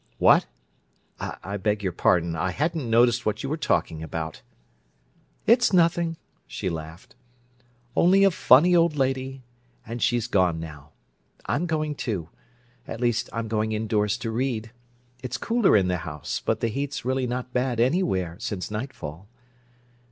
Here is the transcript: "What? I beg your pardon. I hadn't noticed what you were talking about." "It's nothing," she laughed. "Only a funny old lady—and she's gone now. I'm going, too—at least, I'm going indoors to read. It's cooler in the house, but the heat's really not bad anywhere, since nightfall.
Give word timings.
"What? 0.17 0.47
I 1.19 1.57
beg 1.57 1.83
your 1.83 1.91
pardon. 1.91 2.35
I 2.35 2.49
hadn't 2.49 2.89
noticed 2.89 3.23
what 3.23 3.43
you 3.43 3.49
were 3.49 3.55
talking 3.55 4.01
about." 4.01 4.41
"It's 5.45 5.71
nothing," 5.73 6.17
she 6.47 6.71
laughed. 6.71 7.15
"Only 7.95 8.23
a 8.23 8.31
funny 8.31 8.75
old 8.75 8.95
lady—and 8.95 10.01
she's 10.01 10.25
gone 10.25 10.59
now. 10.59 10.89
I'm 11.45 11.67
going, 11.67 11.93
too—at 11.93 12.99
least, 12.99 13.29
I'm 13.31 13.47
going 13.47 13.73
indoors 13.73 14.17
to 14.17 14.31
read. 14.31 14.71
It's 15.21 15.37
cooler 15.37 15.77
in 15.77 15.87
the 15.87 15.97
house, 15.97 16.41
but 16.43 16.61
the 16.61 16.69
heat's 16.69 17.05
really 17.05 17.27
not 17.27 17.53
bad 17.53 17.79
anywhere, 17.79 18.37
since 18.39 18.71
nightfall. 18.71 19.27